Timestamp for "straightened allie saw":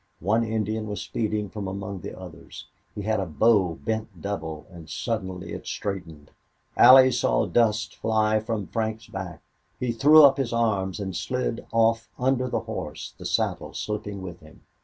5.67-7.45